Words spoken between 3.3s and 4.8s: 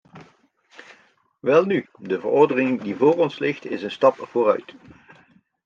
ligt, is een stap vooruit.